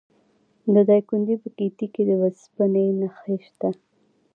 [0.73, 3.69] د دایکنډي په ګیتي کې د وسپنې نښې شته.